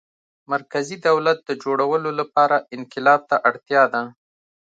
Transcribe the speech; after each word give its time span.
مرکزي 0.53 0.97
دولت 1.07 1.37
د 1.43 1.49
جوړولو 1.63 2.09
لپاره 2.19 2.65
انقلاب 2.75 3.21
ته 3.29 3.35
اړتیا 3.49 3.83
ده. 3.93 4.01